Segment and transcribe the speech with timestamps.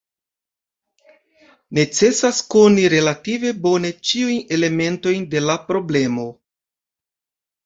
[1.79, 6.27] Necesas koni relative bone ĉiujn elementojn de la problemo.